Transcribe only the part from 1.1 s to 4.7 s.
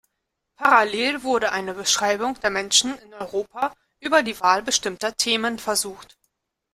wurde eine Beschreibung der Menschen in Europa über die Wahl